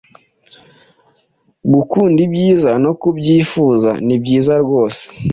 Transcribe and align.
Gukunda 1.73 2.19
ibyiza 2.27 2.71
no 2.83 2.91
kubyifuza 3.01 3.89
ni 4.05 4.15
byiza 4.21 4.53
rwose 4.63 5.01